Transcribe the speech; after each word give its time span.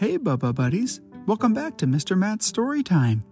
Hey, 0.00 0.16
Bubba 0.16 0.54
Buddies. 0.54 1.02
Welcome 1.26 1.52
back 1.52 1.76
to 1.76 1.86
Mr. 1.86 2.16
Matt's 2.16 2.46
Story 2.46 2.82
Time. 2.82 3.22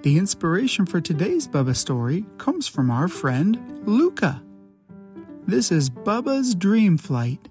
The 0.00 0.16
inspiration 0.16 0.86
for 0.86 0.98
today's 0.98 1.46
Bubba 1.46 1.76
story 1.76 2.24
comes 2.38 2.66
from 2.66 2.90
our 2.90 3.06
friend 3.06 3.82
Luca. 3.84 4.42
This 5.46 5.70
is 5.70 5.90
Bubba's 5.90 6.54
Dream 6.54 6.96
Flight. 6.96 7.50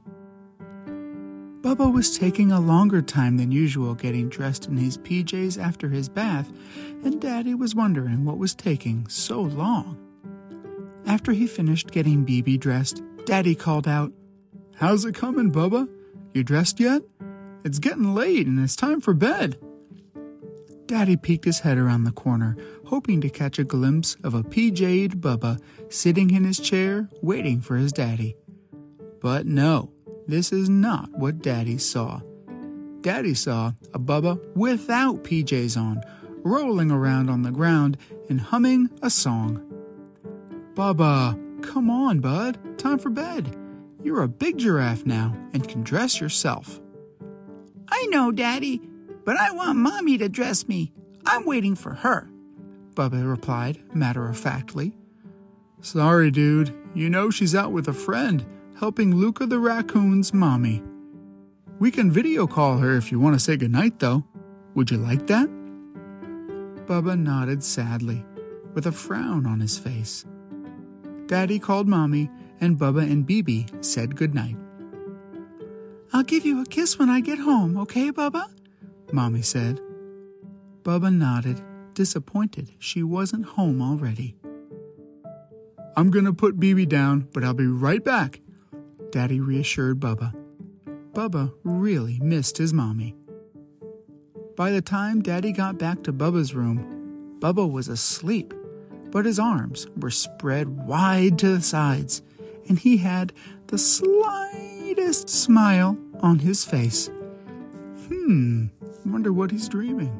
Bubba 1.61 1.93
was 1.93 2.17
taking 2.17 2.51
a 2.51 2.59
longer 2.59 3.03
time 3.03 3.37
than 3.37 3.51
usual 3.51 3.93
getting 3.93 4.29
dressed 4.29 4.65
in 4.65 4.77
his 4.77 4.97
PJs 4.97 5.61
after 5.61 5.87
his 5.87 6.09
bath, 6.09 6.51
and 7.03 7.21
Daddy 7.21 7.53
was 7.53 7.75
wondering 7.75 8.25
what 8.25 8.39
was 8.39 8.55
taking 8.55 9.07
so 9.09 9.41
long. 9.41 9.95
After 11.05 11.33
he 11.33 11.45
finished 11.45 11.91
getting 11.91 12.25
BB 12.25 12.59
dressed, 12.59 13.03
Daddy 13.25 13.53
called 13.53 13.87
out, 13.87 14.11
How's 14.77 15.05
it 15.05 15.13
coming, 15.13 15.51
Bubba? 15.51 15.87
You 16.33 16.43
dressed 16.43 16.79
yet? 16.79 17.03
It's 17.63 17.79
getting 17.79 18.15
late 18.15 18.47
and 18.47 18.59
it's 18.59 18.75
time 18.75 19.01
for 19.01 19.13
bed. 19.13 19.59
Daddy 20.85 21.17
peeked 21.17 21.45
his 21.45 21.59
head 21.59 21.77
around 21.77 22.05
the 22.05 22.11
corner, 22.11 22.57
hoping 22.85 23.21
to 23.21 23.29
catch 23.29 23.59
a 23.59 23.63
glimpse 23.63 24.15
of 24.23 24.33
a 24.33 24.43
PJ'd 24.43 25.21
Bubba 25.21 25.61
sitting 25.89 26.31
in 26.31 26.43
his 26.43 26.59
chair 26.59 27.09
waiting 27.21 27.61
for 27.61 27.75
his 27.75 27.91
daddy. 27.91 28.35
But 29.21 29.45
no, 29.45 29.91
this 30.27 30.51
is 30.51 30.69
not 30.69 31.11
what 31.11 31.41
Daddy 31.41 31.77
saw. 31.77 32.21
Daddy 33.01 33.33
saw 33.33 33.73
a 33.93 33.99
Bubba 33.99 34.39
without 34.55 35.23
PJs 35.23 35.77
on, 35.77 36.01
rolling 36.43 36.91
around 36.91 37.29
on 37.29 37.43
the 37.43 37.51
ground 37.51 37.97
and 38.29 38.39
humming 38.39 38.89
a 39.01 39.09
song. 39.09 39.65
Bubba, 40.73 41.61
come 41.61 41.89
on, 41.89 42.19
bud, 42.19 42.79
time 42.79 42.99
for 42.99 43.09
bed. 43.09 43.55
You're 44.01 44.23
a 44.23 44.27
big 44.27 44.57
giraffe 44.57 45.05
now 45.05 45.35
and 45.53 45.67
can 45.67 45.83
dress 45.83 46.21
yourself. 46.21 46.79
I 47.91 48.07
know, 48.09 48.31
Daddy, 48.31 48.81
but 49.25 49.37
I 49.37 49.51
want 49.51 49.77
Mommy 49.77 50.17
to 50.17 50.29
dress 50.29 50.67
me. 50.67 50.91
I'm 51.25 51.45
waiting 51.45 51.75
for 51.75 51.93
her. 51.93 52.29
Bubba 52.93 53.29
replied 53.29 53.81
matter 53.95 54.27
of 54.27 54.37
factly. 54.37 54.95
Sorry, 55.81 56.31
dude. 56.31 56.75
You 56.93 57.09
know 57.09 57.29
she's 57.29 57.55
out 57.55 57.71
with 57.71 57.87
a 57.87 57.93
friend, 57.93 58.45
helping 58.77 59.15
Luca 59.15 59.45
the 59.45 59.59
raccoon's 59.59 60.33
mommy. 60.33 60.83
We 61.79 61.91
can 61.91 62.11
video 62.11 62.47
call 62.47 62.77
her 62.79 62.97
if 62.97 63.11
you 63.11 63.19
want 63.19 63.35
to 63.35 63.39
say 63.39 63.55
goodnight, 63.55 63.99
though. 63.99 64.25
Would 64.75 64.91
you 64.91 64.97
like 64.97 65.27
that? 65.27 65.47
Bubba 66.85 67.17
nodded 67.17 67.63
sadly, 67.63 68.25
with 68.73 68.87
a 68.87 68.91
frown 68.91 69.45
on 69.45 69.59
his 69.59 69.77
face. 69.77 70.25
Daddy 71.27 71.59
called 71.59 71.87
Mommy, 71.87 72.29
and 72.59 72.77
Bubba 72.77 73.03
and 73.03 73.25
BB 73.25 73.85
said 73.85 74.15
goodnight. 74.15 74.57
I'll 76.11 76.23
give 76.23 76.45
you 76.45 76.61
a 76.61 76.65
kiss 76.65 76.97
when 76.97 77.09
I 77.09 77.19
get 77.19 77.39
home, 77.39 77.77
okay, 77.77 78.11
Bubba? 78.11 78.45
Mommy 79.11 79.41
said. 79.41 79.79
Bubba 80.83 81.13
nodded, 81.13 81.61
disappointed 81.93 82.73
she 82.79 83.03
wasn't 83.03 83.45
home 83.45 83.81
already. 83.81 84.35
I'm 85.95 86.09
gonna 86.09 86.33
put 86.33 86.59
BB 86.59 86.87
down, 86.87 87.27
but 87.33 87.43
I'll 87.43 87.53
be 87.53 87.67
right 87.67 88.03
back, 88.03 88.39
Daddy 89.11 89.39
reassured 89.39 89.99
Bubba. 89.99 90.33
Bubba 91.13 91.53
really 91.63 92.19
missed 92.19 92.57
his 92.57 92.73
mommy. 92.73 93.15
By 94.55 94.71
the 94.71 94.81
time 94.81 95.21
Daddy 95.21 95.51
got 95.51 95.77
back 95.77 96.03
to 96.03 96.13
Bubba's 96.13 96.55
room, 96.55 97.37
Bubba 97.39 97.69
was 97.69 97.87
asleep, 97.87 98.53
but 99.11 99.25
his 99.25 99.39
arms 99.39 99.87
were 99.97 100.11
spread 100.11 100.87
wide 100.87 101.37
to 101.39 101.49
the 101.49 101.61
sides, 101.61 102.21
and 102.67 102.79
he 102.79 102.97
had 102.97 103.33
the 103.67 103.77
slightest 103.77 104.78
smile 105.29 105.97
on 106.21 106.39
his 106.39 106.65
face. 106.65 107.09
Hmm, 108.07 108.67
wonder 109.05 109.33
what 109.33 109.51
he's 109.51 109.69
dreaming. 109.69 110.13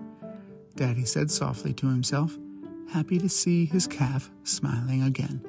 Daddy 0.76 1.06
said 1.06 1.30
softly 1.30 1.74
to 1.74 1.88
himself, 1.88 2.38
happy 2.92 3.20
to 3.20 3.30
see 3.30 3.66
his 3.66 3.88
calf 3.88 4.32
smiling 4.44 5.04
again. 5.04 5.46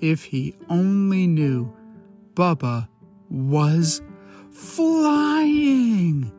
If 0.00 0.24
he 0.24 0.56
only 0.68 1.26
knew 1.26 1.74
Bubba 2.34 2.88
was 3.30 4.02
flying! 4.50 6.32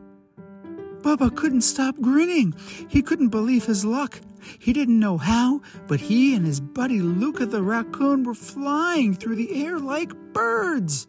Bubba 1.00 1.34
couldn't 1.34 1.62
stop 1.62 1.96
grinning. 2.00 2.54
He 2.88 3.02
couldn't 3.02 3.28
believe 3.28 3.64
his 3.64 3.84
luck. 3.84 4.20
He 4.58 4.72
didn't 4.72 5.00
know 5.00 5.18
how, 5.18 5.60
but 5.86 6.00
he 6.00 6.34
and 6.34 6.44
his 6.44 6.60
buddy 6.60 7.00
Luca 7.00 7.46
the 7.46 7.62
raccoon 7.62 8.24
were 8.24 8.34
flying 8.34 9.14
through 9.14 9.36
the 9.36 9.64
air 9.64 9.78
like 9.78 10.14
birds. 10.32 11.06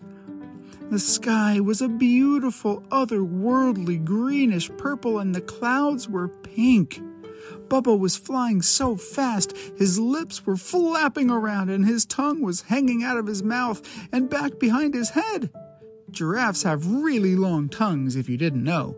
The 0.90 1.00
sky 1.00 1.60
was 1.60 1.82
a 1.82 1.90
beautiful, 1.90 2.82
otherworldly 2.90 4.06
greenish 4.06 4.70
purple, 4.78 5.20
and 5.20 5.36
the 5.36 5.42
clouds 5.42 6.08
were 6.08 6.30
pink. 6.30 7.02
Bubba 7.68 8.00
was 8.00 8.16
flying 8.16 8.62
so 8.62 8.96
fast, 8.96 9.54
his 9.78 10.00
lips 10.00 10.46
were 10.46 10.56
flapping 10.56 11.30
around, 11.30 11.70
and 11.70 11.86
his 11.86 12.06
tongue 12.06 12.42
was 12.42 12.62
hanging 12.62 13.04
out 13.04 13.18
of 13.18 13.28
his 13.28 13.44
mouth 13.44 13.82
and 14.14 14.30
back 14.30 14.60
behind 14.60 14.94
his 14.94 15.10
head. 15.10 15.52
Giraffes 16.10 16.64
have 16.64 16.90
really 16.90 17.36
long 17.36 17.68
tongues, 17.68 18.16
if 18.16 18.30
you 18.30 18.38
didn't 18.38 18.64
know. 18.64 18.96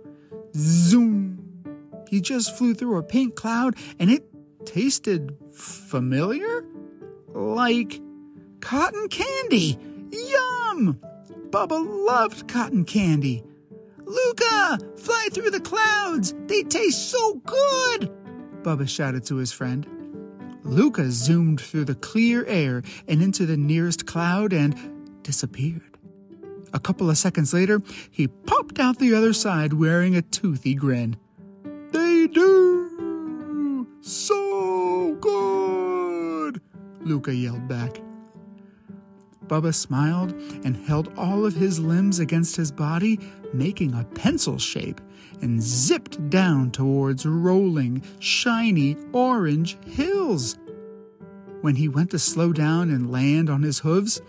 Zoom! 0.55 1.39
He 2.07 2.21
just 2.21 2.55
flew 2.55 2.75
through 2.75 2.97
a 2.97 3.03
pink 3.03 3.35
cloud, 3.35 3.75
and 3.97 4.11
it 4.11 4.25
tasted 4.65 5.35
familiar? 5.51 6.65
Like 7.33 7.99
cotton 8.61 9.07
candy. 9.07 9.79
Yum! 10.11 10.99
Bubba 11.49 11.83
loved 12.05 12.47
cotton 12.47 12.85
candy. 12.85 13.43
Luca, 14.03 14.79
fly 14.97 15.29
through 15.31 15.49
the 15.49 15.59
clouds. 15.59 16.35
They 16.45 16.63
taste 16.63 17.09
so 17.09 17.35
good. 17.45 18.11
Bubba 18.61 18.87
shouted 18.87 19.23
to 19.25 19.37
his 19.37 19.51
friend. 19.51 19.87
Luca 20.63 21.09
zoomed 21.09 21.61
through 21.61 21.85
the 21.85 21.95
clear 21.95 22.45
air 22.45 22.83
and 23.07 23.23
into 23.23 23.45
the 23.47 23.57
nearest 23.57 24.05
cloud 24.05 24.53
and 24.53 25.23
disappeared. 25.23 25.97
A 26.71 26.79
couple 26.79 27.09
of 27.09 27.17
seconds 27.17 27.51
later, 27.53 27.81
he 28.11 28.27
popped 28.27 28.77
out 28.79 28.99
the 28.99 29.15
other 29.15 29.33
side 29.33 29.73
wearing 29.73 30.15
a 30.15 30.21
toothy 30.21 30.75
grin. 30.75 31.17
They 31.91 32.27
do 32.27 33.87
so 34.01 35.15
good, 35.19 36.61
Luca 37.01 37.33
yelled 37.33 37.67
back. 37.67 38.01
Bubba 39.49 39.73
smiled 39.73 40.31
and 40.63 40.77
held 40.77 41.11
all 41.17 41.45
of 41.45 41.55
his 41.55 41.79
limbs 41.79 42.19
against 42.19 42.55
his 42.55 42.71
body, 42.71 43.19
making 43.51 43.93
a 43.93 44.05
pencil 44.15 44.57
shape, 44.57 45.01
and 45.41 45.61
zipped 45.61 46.29
down 46.29 46.71
towards 46.71 47.25
rolling, 47.25 48.03
shiny 48.19 48.95
orange 49.11 49.77
hills. 49.85 50.57
When 51.61 51.75
he 51.75 51.89
went 51.89 52.11
to 52.11 52.19
slow 52.19 52.53
down 52.53 52.89
and 52.89 53.11
land 53.11 53.49
on 53.49 53.63
his 53.63 53.79
hooves, 53.79 54.21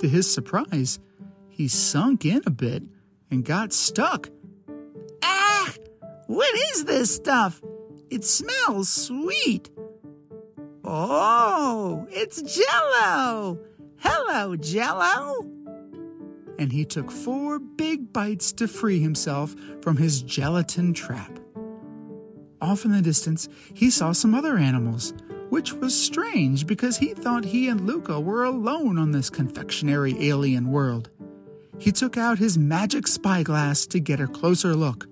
to 0.00 0.08
his 0.08 0.30
surprise, 0.30 0.98
he 1.48 1.68
sunk 1.68 2.26
in 2.26 2.42
a 2.44 2.50
bit 2.50 2.82
and 3.30 3.44
got 3.44 3.72
stuck. 3.72 4.28
Ah! 5.22 5.72
What 6.26 6.54
is 6.72 6.84
this 6.84 7.14
stuff? 7.14 7.62
It 8.10 8.24
smells 8.24 8.88
sweet. 8.88 9.70
Oh, 10.84 12.06
it's 12.10 12.42
jello! 12.42 13.58
Hello, 13.98 14.56
Jello! 14.56 15.50
And 16.58 16.72
he 16.72 16.84
took 16.84 17.10
four 17.10 17.58
big 17.58 18.12
bites 18.12 18.52
to 18.52 18.68
free 18.68 19.00
himself 19.00 19.54
from 19.82 19.96
his 19.96 20.22
gelatin 20.22 20.94
trap. 20.94 21.38
Off 22.60 22.84
in 22.84 22.92
the 22.92 23.02
distance, 23.02 23.48
he 23.74 23.90
saw 23.90 24.12
some 24.12 24.34
other 24.34 24.56
animals, 24.56 25.12
which 25.50 25.72
was 25.74 25.94
strange 25.94 26.66
because 26.66 26.96
he 26.96 27.14
thought 27.14 27.44
he 27.44 27.68
and 27.68 27.86
Luca 27.86 28.18
were 28.18 28.44
alone 28.44 28.98
on 28.98 29.12
this 29.12 29.30
confectionery 29.30 30.16
alien 30.28 30.70
world. 30.70 31.10
He 31.78 31.92
took 31.92 32.16
out 32.16 32.38
his 32.38 32.56
magic 32.56 33.06
spyglass 33.06 33.86
to 33.88 34.00
get 34.00 34.20
a 34.20 34.26
closer 34.26 34.74
look. 34.74 35.06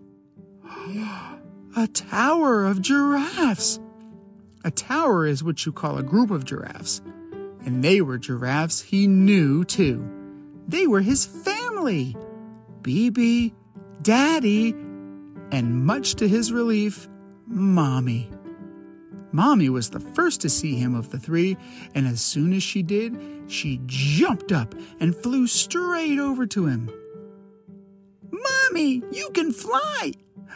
a 1.76 1.86
tower 1.88 2.64
of 2.64 2.80
giraffes! 2.80 3.78
A 4.64 4.70
tower 4.70 5.26
is 5.26 5.44
what 5.44 5.66
you 5.66 5.72
call 5.72 5.98
a 5.98 6.02
group 6.02 6.30
of 6.30 6.46
giraffes 6.46 7.02
and 7.64 7.82
they 7.82 8.00
were 8.00 8.18
giraffes 8.18 8.80
he 8.80 9.06
knew 9.06 9.64
too. 9.64 10.08
They 10.68 10.86
were 10.86 11.00
his 11.00 11.24
family 11.24 12.16
BB, 12.82 13.52
Daddy, 14.02 14.70
and 15.50 15.84
much 15.84 16.16
to 16.16 16.28
his 16.28 16.52
relief, 16.52 17.08
Mommy. 17.46 18.30
Mommy 19.32 19.68
was 19.68 19.90
the 19.90 20.00
first 20.00 20.40
to 20.42 20.48
see 20.48 20.76
him 20.76 20.94
of 20.94 21.10
the 21.10 21.18
three, 21.18 21.56
and 21.94 22.06
as 22.06 22.20
soon 22.20 22.52
as 22.52 22.62
she 22.62 22.82
did, 22.82 23.18
she 23.48 23.80
jumped 23.86 24.52
up 24.52 24.74
and 25.00 25.16
flew 25.16 25.46
straight 25.46 26.18
over 26.18 26.46
to 26.46 26.66
him. 26.66 26.90
Mommy, 28.30 29.02
you 29.10 29.30
can 29.34 29.52
fly! 29.52 30.12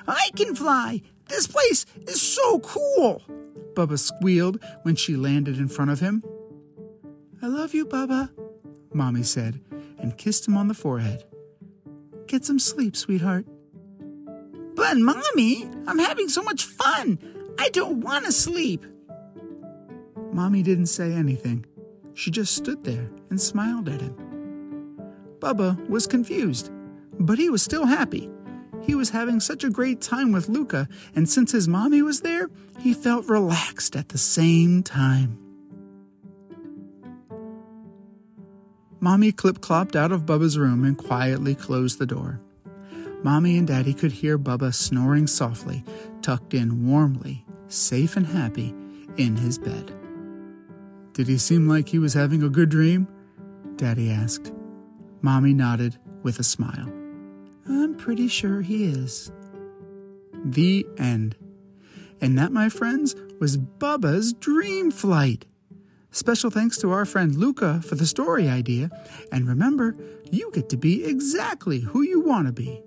I 0.07 0.31
can 0.37 0.55
fly! 0.55 1.03
This 1.29 1.47
place 1.47 1.87
is 2.07 2.23
so 2.23 2.61
cool! 2.61 3.23
Bubba 3.75 3.99
squealed 3.99 4.63
when 4.83 4.95
she 4.97 5.17
landed 5.17 5.59
in 5.59 5.69
front 5.69 5.91
of 5.91 6.01
him. 6.01 6.23
I 7.41 7.47
love 7.47 7.73
you, 7.73 7.87
Bubba, 7.87 8.31
Mommy 8.93 9.23
said, 9.23 9.61
and 9.99 10.19
kissed 10.19 10.49
him 10.49 10.57
on 10.57 10.67
the 10.67 10.75
forehead. 10.75 11.25
Get 12.27 12.45
some 12.45 12.59
sleep, 12.59 12.97
sweetheart. 12.97 13.47
But, 14.75 14.97
Mommy, 14.97 15.71
I'm 15.87 15.99
having 15.99 16.29
so 16.29 16.43
much 16.43 16.65
fun. 16.65 17.19
I 17.59 17.69
don't 17.71 18.01
want 18.01 18.25
to 18.25 18.33
sleep. 18.33 18.85
Mommy 20.33 20.63
didn't 20.63 20.87
say 20.87 21.13
anything. 21.13 21.65
She 22.15 22.31
just 22.33 22.57
stood 22.57 22.83
there 22.83 23.09
and 23.31 23.41
smiled 23.41 23.89
at 23.89 24.01
him. 24.01 24.17
Bubba 25.39 25.89
was 25.89 26.09
confused, 26.09 26.71
but 27.21 27.39
he 27.39 27.51
was 27.51 27.63
still 27.63 27.87
happy. 27.87 28.29
He 28.83 28.97
was 28.97 29.11
having 29.11 29.39
such 29.39 29.63
a 29.63 29.71
great 29.71 30.01
time 30.01 30.33
with 30.33 30.49
Luca, 30.49 30.89
and 31.15 31.29
since 31.29 31.53
his 31.53 31.69
mommy 31.69 32.03
was 32.03 32.21
there, 32.23 32.51
he 32.81 32.95
felt 32.95 33.29
relaxed 33.29 33.95
at 33.95 34.09
the 34.09 34.19
same 34.19 34.83
time. 34.83 35.48
Mommy 39.01 39.31
clip 39.31 39.59
clopped 39.61 39.95
out 39.95 40.11
of 40.11 40.27
Bubba's 40.27 40.59
room 40.59 40.85
and 40.85 40.99
quietly 40.99 41.55
closed 41.55 41.99
the 41.99 42.07
door. 42.07 42.41
Mommy 43.23 43.57
and 43.57 43.67
Daddy 43.67 43.95
could 43.95 44.13
hear 44.13 44.39
Bubba 44.39 44.75
snoring 44.75 45.27
softly, 45.27 45.85
tucked 46.23 46.55
in 46.55 46.89
warmly, 46.89 47.45
safe 47.69 48.17
and 48.17 48.27
happy, 48.27 48.75
in 49.17 49.37
his 49.37 49.59
bed. 49.59 49.93
Did 51.13 51.27
he 51.29 51.39
seem 51.39 51.69
like 51.69 51.89
he 51.89 51.99
was 51.99 52.15
having 52.15 52.43
a 52.43 52.49
good 52.49 52.69
dream? 52.69 53.09
Daddy 53.77 54.11
asked. 54.11 54.53
Mommy 55.21 55.53
nodded 55.53 55.99
with 56.23 56.39
a 56.39 56.45
smile. 56.45 56.93
I'm 57.69 57.97
pretty 57.97 58.29
sure 58.29 58.63
he 58.63 58.85
is. 58.85 59.33
The 60.45 60.87
end. 60.97 61.37
And 62.21 62.39
that, 62.39 62.53
my 62.53 62.69
friends, 62.69 63.15
was 63.41 63.57
Bubba's 63.57 64.33
dream 64.33 64.91
flight. 64.91 65.45
Special 66.11 66.51
thanks 66.51 66.79
to 66.79 66.91
our 66.91 67.05
friend 67.05 67.37
Luca 67.37 67.81
for 67.83 67.95
the 67.95 68.07
story 68.07 68.49
idea. 68.49 68.91
And 69.31 69.47
remember, 69.47 69.95
you 70.31 70.51
get 70.53 70.69
to 70.71 70.77
be 70.77 71.05
exactly 71.05 71.81
who 71.81 72.03
you 72.03 72.21
want 72.21 72.47
to 72.47 72.53
be. 72.53 72.83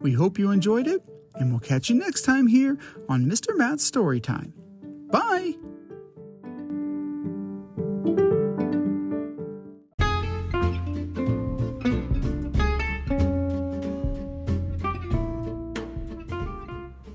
We 0.00 0.12
hope 0.12 0.38
you 0.38 0.50
enjoyed 0.50 0.86
it, 0.86 1.02
and 1.34 1.50
we'll 1.50 1.60
catch 1.60 1.90
you 1.90 1.96
next 1.96 2.22
time 2.22 2.46
here 2.46 2.78
on 3.08 3.26
Mr. 3.26 3.56
Matt's 3.56 3.84
Story 3.84 4.20
Time. 4.20 4.54
Bye! 5.10 5.54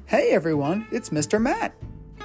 Hey 0.05 0.31
everyone, 0.31 0.88
it's 0.91 1.09
Mr. 1.09 1.41
Matt. 1.41 1.73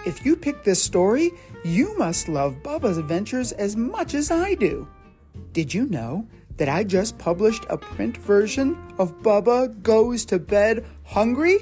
If 0.05 0.27
you 0.27 0.35
picked 0.35 0.65
this 0.65 0.83
story, 0.83 1.31
you 1.65 1.97
must 1.97 2.29
love 2.29 2.57
Bubba's 2.65 2.99
adventures 2.99 3.53
as 3.53 3.77
much 3.77 4.15
as 4.15 4.33
I 4.33 4.55
do. 4.55 4.89
Did 5.53 5.73
you 5.73 5.87
know 5.87 6.27
that 6.57 6.69
I 6.69 6.83
just 6.83 7.19
published 7.19 7.65
a 7.71 7.79
print 7.79 8.17
version 8.17 8.77
of 8.99 9.23
Bubba 9.23 9.81
Goes 9.83 10.25
to 10.27 10.41
Bed 10.41 10.85
Hungry? 11.05 11.59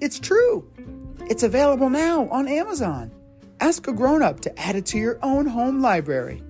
It's 0.00 0.20
true. 0.20 0.70
It's 1.28 1.42
available 1.42 1.90
now 1.90 2.28
on 2.28 2.46
Amazon. 2.46 3.10
Ask 3.58 3.88
a 3.88 3.92
grown 3.92 4.22
up 4.22 4.38
to 4.40 4.60
add 4.60 4.76
it 4.76 4.86
to 4.86 4.98
your 4.98 5.18
own 5.20 5.46
home 5.46 5.82
library. 5.82 6.40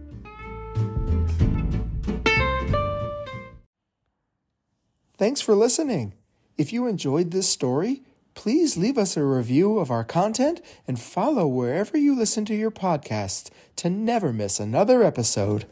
Thanks 5.17 5.40
for 5.40 5.55
listening. 5.55 6.12
If 6.58 6.75
you 6.75 6.87
enjoyed 6.87 7.31
this 7.31 7.49
story, 7.49 8.02
please 8.34 8.76
leave 8.76 8.99
us 8.99 9.17
a 9.17 9.25
review 9.25 9.79
of 9.79 9.90
our 9.90 10.05
content 10.05 10.61
and 10.87 11.00
follow 11.00 11.46
wherever 11.46 11.96
you 11.96 12.17
listen 12.17 12.44
to 12.46 12.55
your 12.55 12.70
podcast 12.70 13.50
to 13.76 13.90
never 13.90 14.32
miss 14.32 14.61
another 14.61 15.02
episode. 15.02 15.67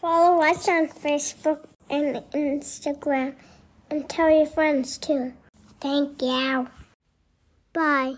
Follow 0.00 0.42
us 0.42 0.68
on 0.68 0.88
Facebook 0.88 1.64
and 1.90 2.16
Instagram 2.32 3.34
and 3.90 4.08
tell 4.08 4.30
your 4.30 4.46
friends 4.46 4.98
too. 4.98 5.32
Thank 5.80 6.22
you. 6.22 6.68
Bye. 7.72 8.16